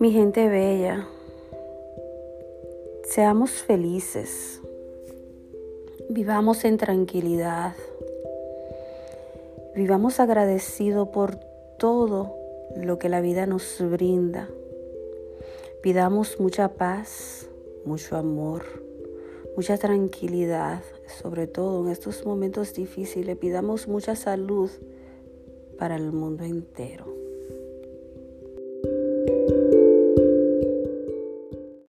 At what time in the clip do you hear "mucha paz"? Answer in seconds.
16.40-17.46